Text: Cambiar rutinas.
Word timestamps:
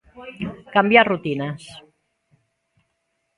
Cambiar 0.75 1.05
rutinas. 1.13 1.61